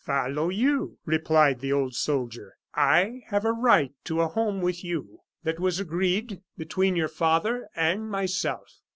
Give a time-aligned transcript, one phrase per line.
[0.03, 2.57] "Follow you," replied the old soldier.
[2.73, 7.69] "I have a right to a home with you; that was agreed between your father
[7.75, 8.81] and myself!